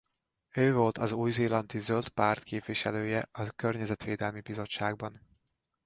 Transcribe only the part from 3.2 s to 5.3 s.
a Környezetvédelmi Bizottságban.